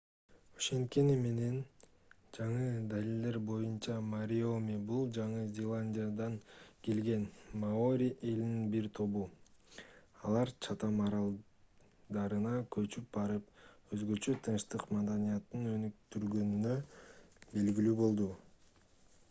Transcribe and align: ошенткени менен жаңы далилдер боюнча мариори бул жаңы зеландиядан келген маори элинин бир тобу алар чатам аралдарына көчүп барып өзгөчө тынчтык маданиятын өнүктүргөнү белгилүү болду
ошенткени 0.59 1.15
менен 1.23 1.57
жаңы 2.35 2.61
далилдер 2.93 3.35
боюнча 3.49 3.97
мариори 4.05 4.77
бул 4.91 5.03
жаңы 5.17 5.41
зеландиядан 5.57 6.37
келген 6.87 7.27
маори 7.65 8.07
элинин 8.31 8.63
бир 8.77 8.87
тобу 9.01 9.21
алар 10.31 10.53
чатам 10.67 10.97
аралдарына 11.09 12.53
көчүп 12.77 13.11
барып 13.19 13.53
өзгөчө 13.99 14.35
тынчтык 14.49 14.87
маданиятын 14.97 15.69
өнүктүргөнү 15.75 16.75
белгилүү 17.53 17.95
болду 18.01 18.31